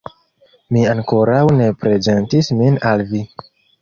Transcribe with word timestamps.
Mi 0.77 0.85
ankoraŭ 0.93 1.43
ne 1.59 1.67
prezentis 1.85 2.51
min 2.63 2.81
al 2.93 3.05
vi. 3.13 3.23